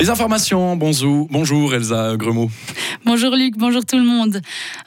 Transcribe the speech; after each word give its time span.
Les 0.00 0.08
informations, 0.08 0.76
bonjour, 0.76 1.28
bonjour 1.30 1.74
Elsa 1.74 2.16
Gremaud. 2.16 2.48
Bonjour 3.04 3.36
Luc, 3.36 3.58
bonjour 3.58 3.84
tout 3.84 3.98
le 3.98 4.04
monde. 4.04 4.40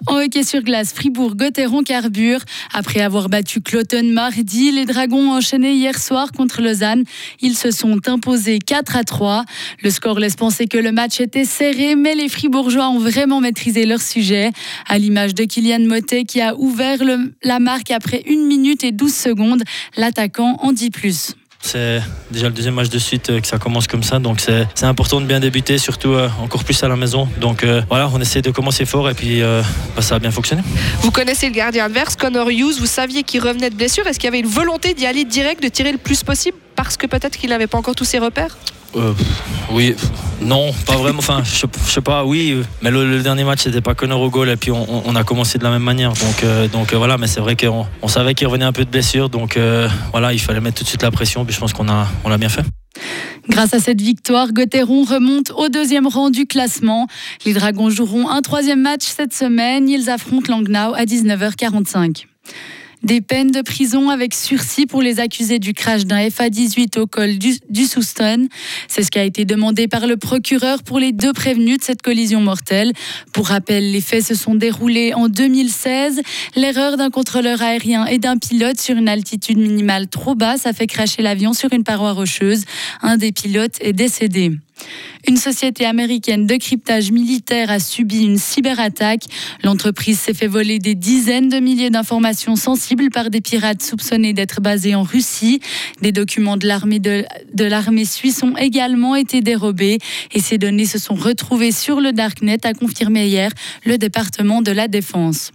En 0.08 0.16
hockey 0.16 0.42
sur 0.42 0.63
glace, 0.63 0.92
Fribourg-Gotteron 0.92 1.84
carbure. 1.84 2.39
Après 2.73 3.00
avoir 3.00 3.29
battu 3.29 3.62
Cloton 3.62 4.05
mardi, 4.05 4.71
les 4.71 4.86
Dragons 4.86 5.29
ont 5.29 5.38
enchaîné 5.38 5.73
hier 5.73 5.99
soir 5.99 6.31
contre 6.31 6.63
Lausanne. 6.63 7.04
Ils 7.41 7.55
se 7.55 7.70
sont 7.70 7.99
imposés 8.07 8.57
4 8.57 8.96
à 8.96 9.04
3. 9.04 9.45
Le 9.84 9.91
score 9.91 10.18
laisse 10.18 10.36
penser 10.36 10.66
que 10.66 10.80
le 10.80 10.91
match 10.91 11.21
était 11.21 11.45
serré, 11.45 11.95
mais 11.95 12.16
les 12.16 12.27
Fribourgeois 12.27 12.89
ont 12.89 13.00
vraiment 13.00 13.39
maîtrisé 13.39 13.86
leur 13.86 14.02
sujet. 14.02 14.50
À 14.89 14.98
l'image 14.98 15.36
de 15.36 15.43
Kylian 15.43 15.86
Motet 15.88 16.23
qui 16.23 16.41
a 16.41 16.55
ouvert 16.55 16.98
la 17.43 17.59
marque 17.59 17.91
après 17.91 18.23
1 18.27 18.48
minute 18.48 18.84
et 18.84 18.91
12 18.91 19.14
secondes, 19.14 19.64
l'attaquant 19.95 20.57
en 20.64 20.71
dit 20.71 20.89
plus. 20.89 21.36
C'est 21.66 22.02
déjà 22.30 22.48
le 22.48 22.54
deuxième 22.54 22.73
match 22.73 22.89
de 22.89 23.00
suite 23.00 23.30
euh, 23.30 23.39
que 23.39 23.48
ça 23.48 23.57
commence 23.57 23.88
comme 23.88 24.04
ça, 24.04 24.20
donc 24.20 24.41
c'est 24.41 24.84
important 24.84 25.22
de 25.22 25.26
bien 25.26 25.40
débuter, 25.40 25.77
surtout 25.77 26.09
euh, 26.09 26.27
encore 26.41 26.66
plus 26.66 26.84
à 26.84 26.89
la 26.89 26.98
maison. 26.98 27.30
Donc 27.39 27.63
euh, 27.63 27.81
voilà, 27.88 28.09
on 28.13 28.20
essaie 28.20 28.41
de 28.41 28.52
commencer 28.52 28.86
fort 28.86 29.09
et 29.09 29.13
puis 29.13 29.41
bah, 29.41 30.02
ça 30.02 30.16
a 30.16 30.20
bien 30.20 30.30
fonctionné. 30.30 30.62
Vous 30.99 31.09
connaissez 31.09 31.48
le 31.48 31.53
gardien 31.53 31.86
adverse, 31.86 32.17
Connor 32.17 32.49
Hughes, 32.49 32.76
vous 32.80 32.86
saviez 32.86 33.23
qu'il 33.23 33.41
revenait 33.41 33.70
de 33.70 33.76
blessure. 33.76 34.05
Est-ce 34.08 34.20
qu'il 34.20 34.27
y 34.27 34.27
avait 34.27 34.41
une 34.41 34.45
volonté 34.45 34.94
d'y 34.94 35.05
aller 35.05 35.23
direct, 35.23 35.63
de 35.63 35.70
tirer 35.70 35.94
le 35.94 35.98
plus 35.98 36.22
possible 36.23 36.58
parce 36.76 36.98
que 36.98 37.08
peut-être 37.08 37.38
qu'il 37.38 37.49
n'avait 37.49 37.67
pas 37.67 37.77
encore 37.77 37.95
tous 37.95 38.05
ses 38.05 38.20
repères? 38.20 38.58
Euh, 38.95 39.13
oui, 39.71 39.95
non, 40.41 40.71
pas 40.85 40.97
vraiment. 40.97 41.20
Enfin, 41.20 41.41
je, 41.43 41.65
sais 41.89 42.02
pas, 42.02 42.25
oui, 42.25 42.61
mais 42.81 42.91
le, 42.91 43.21
dernier 43.21 43.43
match 43.43 43.61
c'était 43.63 43.81
pas 43.81 43.95
Connor 43.95 44.21
au 44.21 44.29
goal 44.29 44.49
et 44.49 44.55
puis 44.55 44.71
on, 44.71 45.16
a 45.16 45.23
commencé 45.23 45.57
de 45.57 45.63
la 45.63 45.69
même 45.69 45.83
manière. 45.83 46.13
Donc, 46.13 46.43
euh, 46.43 46.67
donc 46.67 46.93
euh, 46.93 46.97
voilà, 46.97 47.17
mais 47.17 47.27
c'est 47.27 47.39
vrai 47.39 47.55
qu'on 47.55 47.85
on 48.02 48.07
savait 48.07 48.33
qu'il 48.33 48.47
revenait 48.47 48.66
un 48.66 48.71
peu 48.71 48.85
de 48.85 48.89
blessure, 48.89 49.29
donc 49.29 49.57
voilà, 50.11 50.33
il 50.33 50.39
fallait 50.39 50.61
mettre 50.61 50.77
tout 50.77 50.83
de 50.83 50.89
suite 50.89 51.03
la 51.03 51.11
pression. 51.11 51.45
Puis 51.45 51.55
je 51.55 51.59
pense 51.59 51.73
qu'on 51.73 51.89
a, 51.89 52.07
on 52.23 52.29
l'a 52.29 52.38
bien 52.38 52.49
fait. 52.49 52.63
Grâce 53.49 53.73
à 53.73 53.79
cette 53.79 54.02
victoire, 54.02 54.53
Gauthieron 54.53 55.03
remonte 55.03 55.52
au 55.52 55.67
deuxième 55.67 56.07
rang 56.07 56.30
du 56.30 56.45
classement. 56.45 57.07
Les 57.45 57.53
Dragons 57.53 57.89
joueront 57.89 58.30
un 58.30 58.41
troisième 58.41 58.81
match 58.81 59.03
cette 59.03 59.33
semaine. 59.33 59.89
Ils 59.89 60.09
affrontent 60.09 60.52
Langnau 60.52 60.94
à 60.94 61.03
19h45. 61.05 62.25
Des 63.04 63.20
peines 63.20 63.52
de 63.52 63.62
prison 63.62 64.09
avec 64.09 64.34
sursis 64.34 64.86
pour 64.86 65.02
les 65.02 65.20
accusés 65.20 65.59
du 65.59 65.73
crash 65.73 66.06
d'un 66.06 66.30
FA-18 66.30 67.00
au 67.00 67.06
col 67.06 67.38
du, 67.38 67.56
du 67.70 67.84
Souston. 67.84 68.48
C'est 68.88 69.04
ce 69.04 69.12
qui 69.12 69.20
a 69.20 69.26
été 69.26 69.44
demandé 69.44 69.90
par 69.90 70.08
le 70.08 70.16
procureur 70.16 70.84
pour 70.84 71.00
les 71.00 71.12
deux 71.12 71.34
prévenus 71.34 71.80
de 71.80 71.84
cette 71.84 72.02
collision 72.02 72.40
mortelle. 72.40 72.94
Pour 73.34 73.48
rappel, 73.48 73.92
les 73.92 74.00
faits 74.00 74.24
se 74.24 74.36
sont 74.36 74.56
déroulés 74.56 75.14
en 75.14 75.28
2016. 75.28 76.22
L'erreur 76.56 76.96
d'un 76.96 77.09
contrôleur 77.09 77.62
aérien 77.62 78.06
et 78.06 78.20
d'un 78.20 78.38
pilote 78.38 78.80
sur 78.80 78.96
une 78.96 79.09
altitude 79.09 79.58
minimale 79.58 80.08
trop 80.08 80.36
basse 80.36 80.66
a 80.66 80.72
fait 80.72 80.88
cracher 80.88 81.22
l'avion 81.22 81.52
sur 81.52 81.74
une 81.74 81.84
paroi 81.84 82.14
rocheuse. 82.14 82.64
Un 83.02 83.18
des 83.18 83.34
pilotes 83.34 83.76
est 83.81 83.94
décédé. 83.94 84.52
Une 85.28 85.38
société 85.38 85.86
américaine 85.86 86.45
de 86.45 86.56
cryptage 86.56 87.12
militaire 87.12 87.72
a 87.72 87.80
subi 87.80 88.23
une 88.23 88.38
cyberattaque. 88.38 89.23
L'entreprise 89.64 90.20
s'est 90.20 90.34
fait 90.34 90.48
voler 90.48 90.80
des 90.80 90.95
dizaines 90.95 91.50
de 91.50 91.59
milliers 91.59 91.90
d'informations 91.90 92.56
sensibles 92.56 93.09
par 93.09 93.30
des 93.30 93.40
pirates 93.40 93.81
soupçonnés 93.81 94.34
d'être 94.34 94.59
basés 94.62 94.95
en 94.95 95.03
Russie. 95.03 95.62
Des 96.02 96.12
documents 96.12 96.58
de 96.58 96.67
l'armée 96.67 97.00
de, 97.00 97.25
de 97.53 97.64
l'armée 97.66 98.06
suisse 98.06 98.44
ont 98.44 98.58
également 98.58 99.16
été 99.16 99.42
dérobés 99.42 100.00
et 100.34 100.40
ces 100.42 100.58
données 100.58 100.86
se 100.86 101.00
sont 101.00 101.16
retrouvées 101.16 101.72
sur 101.72 102.02
le 102.02 102.12
darknet, 102.12 102.66
a 102.66 102.73
confirmé 102.73 103.28
hier 103.28 103.52
le 103.86 103.97
département 103.97 104.62
de 104.62 104.72
la 104.72 104.88
Défense 104.88 105.52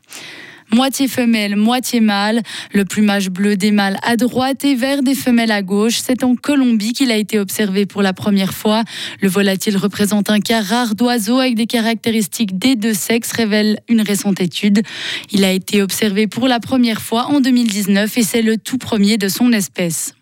moitié 0.72 1.08
femelle, 1.08 1.56
moitié 1.56 2.00
mâle. 2.00 2.42
Le 2.72 2.84
plumage 2.84 3.30
bleu 3.30 3.56
des 3.56 3.70
mâles 3.70 3.98
à 4.02 4.16
droite 4.16 4.64
et 4.64 4.74
vert 4.74 5.02
des 5.02 5.14
femelles 5.14 5.50
à 5.50 5.62
gauche. 5.62 5.98
C'est 6.02 6.24
en 6.24 6.34
Colombie 6.34 6.92
qu'il 6.92 7.10
a 7.10 7.16
été 7.16 7.38
observé 7.38 7.86
pour 7.86 8.02
la 8.02 8.12
première 8.12 8.54
fois. 8.54 8.84
Le 9.20 9.28
volatile 9.28 9.76
représente 9.76 10.30
un 10.30 10.40
cas 10.40 10.62
rare 10.62 10.94
d'oiseaux 10.94 11.38
avec 11.38 11.54
des 11.54 11.66
caractéristiques 11.66 12.58
des 12.58 12.76
deux 12.76 12.94
sexes, 12.94 13.32
révèle 13.32 13.80
une 13.88 14.00
récente 14.00 14.40
étude. 14.40 14.82
Il 15.30 15.44
a 15.44 15.52
été 15.52 15.82
observé 15.82 16.26
pour 16.26 16.48
la 16.48 16.60
première 16.60 17.00
fois 17.00 17.26
en 17.26 17.40
2019 17.40 18.18
et 18.18 18.22
c'est 18.22 18.42
le 18.42 18.56
tout 18.56 18.78
premier 18.78 19.16
de 19.16 19.28
son 19.28 19.52
espèce. 19.52 20.14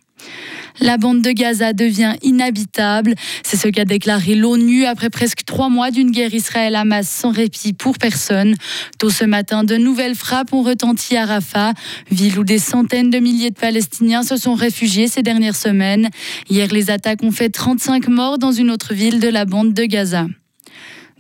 La 0.80 0.98
bande 0.98 1.22
de 1.22 1.30
Gaza 1.30 1.72
devient 1.72 2.14
inhabitable. 2.22 3.14
C'est 3.42 3.56
ce 3.56 3.68
qu'a 3.68 3.84
déclaré 3.84 4.34
l'ONU 4.34 4.84
après 4.84 5.10
presque 5.10 5.44
trois 5.44 5.68
mois 5.68 5.90
d'une 5.90 6.10
guerre 6.10 6.34
Israël-Hamas 6.34 7.08
sans 7.08 7.30
répit 7.30 7.72
pour 7.72 7.98
personne. 7.98 8.54
Tôt 8.98 9.10
ce 9.10 9.24
matin, 9.24 9.64
de 9.64 9.76
nouvelles 9.76 10.14
frappes 10.14 10.52
ont 10.52 10.62
retenti 10.62 11.16
à 11.16 11.26
Rafah, 11.26 11.72
ville 12.10 12.38
où 12.38 12.44
des 12.44 12.58
centaines 12.58 13.10
de 13.10 13.18
milliers 13.18 13.50
de 13.50 13.58
Palestiniens 13.58 14.22
se 14.22 14.36
sont 14.36 14.54
réfugiés 14.54 15.08
ces 15.08 15.22
dernières 15.22 15.56
semaines. 15.56 16.10
Hier, 16.50 16.68
les 16.68 16.90
attaques 16.90 17.22
ont 17.22 17.32
fait 17.32 17.48
35 17.48 18.08
morts 18.08 18.38
dans 18.38 18.52
une 18.52 18.70
autre 18.70 18.94
ville 18.94 19.20
de 19.20 19.28
la 19.28 19.44
bande 19.44 19.72
de 19.72 19.84
Gaza. 19.84 20.26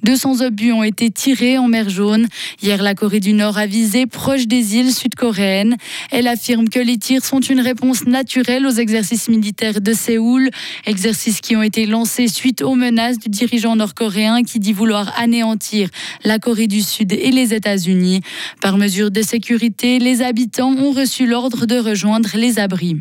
200 0.06 0.40
obus 0.42 0.70
ont 0.70 0.84
été 0.84 1.10
tirés 1.10 1.58
en 1.58 1.66
mer 1.66 1.88
Jaune. 1.88 2.28
Hier, 2.62 2.80
la 2.80 2.94
Corée 2.94 3.18
du 3.18 3.32
Nord 3.32 3.58
a 3.58 3.66
visé 3.66 4.06
proche 4.06 4.46
des 4.46 4.76
îles 4.76 4.92
sud-coréennes. 4.92 5.76
Elle 6.12 6.28
affirme 6.28 6.68
que 6.68 6.78
les 6.78 6.96
tirs 6.96 7.24
sont 7.24 7.40
une 7.40 7.58
réponse 7.58 8.06
naturelle 8.06 8.66
aux 8.66 8.70
exercices 8.70 9.28
militaires 9.28 9.80
de 9.80 9.92
Séoul, 9.92 10.48
exercices 10.84 11.40
qui 11.40 11.56
ont 11.56 11.62
été 11.62 11.86
lancés 11.86 12.28
suite 12.28 12.62
aux 12.62 12.76
menaces 12.76 13.18
du 13.18 13.28
dirigeant 13.28 13.74
nord-coréen 13.74 14.44
qui 14.44 14.60
dit 14.60 14.72
vouloir 14.72 15.12
anéantir 15.18 15.88
la 16.22 16.38
Corée 16.38 16.68
du 16.68 16.82
Sud 16.82 17.12
et 17.12 17.32
les 17.32 17.52
États-Unis. 17.52 18.20
Par 18.62 18.78
mesure 18.78 19.10
de 19.10 19.22
sécurité, 19.22 19.98
les 19.98 20.22
habitants 20.22 20.72
ont 20.72 20.92
reçu 20.92 21.26
l'ordre 21.26 21.66
de 21.66 21.80
rejoindre 21.80 22.30
les 22.34 22.60
abris. 22.60 23.00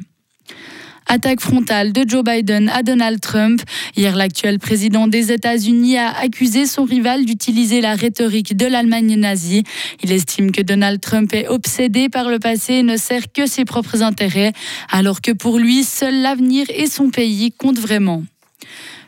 Attaque 1.07 1.39
frontale 1.39 1.93
de 1.93 2.03
Joe 2.07 2.23
Biden 2.23 2.67
à 2.69 2.81
Donald 2.81 3.21
Trump. 3.21 3.61
Hier, 3.95 4.15
l'actuel 4.15 4.57
président 4.59 5.07
des 5.07 5.31
États-Unis 5.31 5.97
a 5.97 6.11
accusé 6.17 6.65
son 6.65 6.83
rival 6.83 7.25
d'utiliser 7.25 7.79
la 7.79 7.95
rhétorique 7.95 8.57
de 8.57 8.65
l'Allemagne 8.65 9.15
nazie. 9.15 9.63
Il 10.03 10.11
estime 10.11 10.51
que 10.51 10.61
Donald 10.61 10.99
Trump 10.99 11.33
est 11.33 11.47
obsédé 11.47 12.09
par 12.09 12.29
le 12.29 12.39
passé 12.39 12.75
et 12.75 12.83
ne 12.83 12.97
sert 12.97 13.31
que 13.31 13.45
ses 13.45 13.65
propres 13.65 14.01
intérêts, 14.01 14.53
alors 14.89 15.21
que 15.21 15.31
pour 15.31 15.59
lui, 15.59 15.83
seul 15.83 16.21
l'avenir 16.21 16.65
et 16.69 16.87
son 16.87 17.09
pays 17.09 17.51
comptent 17.51 17.79
vraiment. 17.79 18.23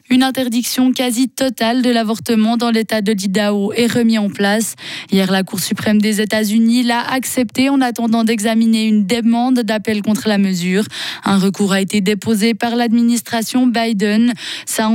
Une 0.09 0.23
interdiction 0.23 0.93
quasi 0.93 1.27
totale 1.27 1.81
de 1.81 1.89
l'avortement 1.89 2.55
dans 2.55 2.69
l'État 2.69 3.01
de 3.01 3.11
l'Idaho 3.11 3.73
est 3.73 3.91
remise 3.91 4.19
en 4.19 4.29
place. 4.29 4.75
Hier, 5.11 5.29
la 5.29 5.43
Cour 5.43 5.59
suprême 5.59 5.99
des 5.99 6.21
États-Unis 6.21 6.83
l'a 6.83 7.01
accepté 7.01 7.69
en 7.69 7.81
attendant 7.81 8.23
d'examiner 8.23 8.85
une 8.85 9.05
demande 9.05 9.59
d'appel 9.59 10.01
contre 10.01 10.29
la 10.29 10.37
mesure. 10.37 10.85
Un 11.25 11.37
recours 11.37 11.73
a 11.73 11.81
été 11.81 11.99
déposé 11.99 12.53
par 12.53 12.77
l'administration 12.77 13.67
Biden. 13.67 14.33
Ça 14.65 14.89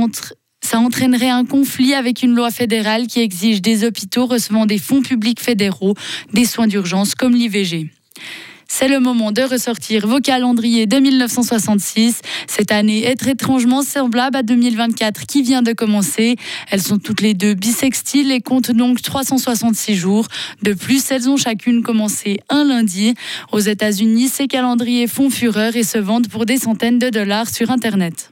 ça 0.63 0.79
entraînerait 0.79 1.29
un 1.29 1.45
conflit 1.45 1.93
avec 1.93 2.23
une 2.23 2.33
loi 2.33 2.49
fédérale 2.49 3.07
qui 3.07 3.19
exige 3.19 3.61
des 3.61 3.83
hôpitaux 3.83 4.25
recevant 4.25 4.65
des 4.65 4.77
fonds 4.77 5.01
publics 5.01 5.41
fédéraux 5.41 5.93
des 6.31 6.45
soins 6.45 6.67
d'urgence 6.67 7.13
comme 7.15 7.35
l'IVG. 7.35 7.91
C'est 8.75 8.87
le 8.87 8.99
moment 8.99 9.31
de 9.31 9.43
ressortir 9.43 10.07
vos 10.07 10.19
calendriers 10.19 10.87
de 10.87 10.97
1966. 10.97 12.21
Cette 12.47 12.71
année 12.71 13.05
est 13.05 13.27
étrangement 13.27 13.83
semblable 13.83 14.35
à 14.35 14.41
2024 14.41 15.27
qui 15.27 15.43
vient 15.43 15.61
de 15.61 15.73
commencer. 15.73 16.37
Elles 16.71 16.81
sont 16.81 16.97
toutes 16.97 17.21
les 17.21 17.35
deux 17.35 17.53
bisextiles 17.53 18.31
et 18.31 18.41
comptent 18.41 18.71
donc 18.71 18.99
366 19.03 19.95
jours. 19.95 20.27
De 20.63 20.73
plus, 20.73 21.11
elles 21.11 21.29
ont 21.29 21.37
chacune 21.37 21.83
commencé 21.83 22.39
un 22.49 22.63
lundi. 22.63 23.13
Aux 23.51 23.59
États-Unis, 23.59 24.27
ces 24.29 24.47
calendriers 24.47 25.05
font 25.05 25.29
fureur 25.29 25.75
et 25.75 25.83
se 25.83 25.99
vendent 25.99 26.27
pour 26.27 26.47
des 26.47 26.57
centaines 26.57 26.97
de 26.97 27.11
dollars 27.11 27.49
sur 27.49 27.69
Internet. 27.69 28.31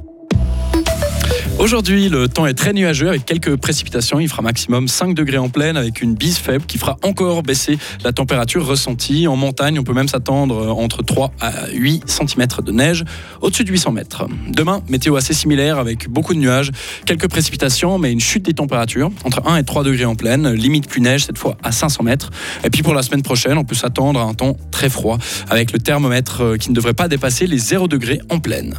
Aujourd'hui, 1.61 2.09
le 2.09 2.27
temps 2.27 2.47
est 2.47 2.55
très 2.55 2.73
nuageux 2.73 3.07
avec 3.07 3.23
quelques 3.23 3.55
précipitations. 3.55 4.19
Il 4.19 4.27
fera 4.27 4.41
maximum 4.41 4.87
5 4.87 5.13
degrés 5.13 5.37
en 5.37 5.49
pleine 5.49 5.77
avec 5.77 6.01
une 6.01 6.15
bise 6.15 6.39
faible 6.39 6.65
qui 6.65 6.79
fera 6.79 6.97
encore 7.03 7.43
baisser 7.43 7.77
la 8.03 8.11
température 8.11 8.65
ressentie. 8.65 9.27
En 9.27 9.35
montagne, 9.35 9.77
on 9.77 9.83
peut 9.83 9.93
même 9.93 10.07
s'attendre 10.07 10.75
entre 10.75 11.03
3 11.03 11.31
à 11.39 11.69
8 11.71 12.09
cm 12.09 12.47
de 12.65 12.71
neige 12.71 13.05
au-dessus 13.41 13.63
de 13.63 13.69
800 13.69 13.91
mètres. 13.91 14.25
Demain, 14.49 14.81
météo 14.89 15.15
assez 15.17 15.35
similaire 15.35 15.77
avec 15.77 16.09
beaucoup 16.09 16.33
de 16.33 16.39
nuages, 16.39 16.71
quelques 17.05 17.29
précipitations, 17.29 17.99
mais 17.99 18.11
une 18.11 18.19
chute 18.19 18.43
des 18.43 18.55
températures 18.55 19.11
entre 19.23 19.47
1 19.47 19.57
et 19.57 19.63
3 19.63 19.83
degrés 19.83 20.05
en 20.05 20.15
pleine, 20.15 20.51
limite 20.51 20.89
plus 20.89 21.01
neige 21.01 21.25
cette 21.25 21.37
fois 21.37 21.57
à 21.61 21.71
500 21.71 22.01
mètres. 22.01 22.31
Et 22.63 22.71
puis 22.71 22.81
pour 22.81 22.95
la 22.95 23.03
semaine 23.03 23.21
prochaine, 23.21 23.59
on 23.59 23.65
peut 23.65 23.75
s'attendre 23.75 24.19
à 24.19 24.23
un 24.23 24.33
temps 24.33 24.57
très 24.71 24.89
froid 24.89 25.19
avec 25.47 25.73
le 25.73 25.77
thermomètre 25.77 26.57
qui 26.59 26.71
ne 26.71 26.75
devrait 26.75 26.95
pas 26.95 27.07
dépasser 27.07 27.45
les 27.45 27.59
0 27.59 27.87
degrés 27.87 28.19
en 28.31 28.39
pleine. 28.39 28.73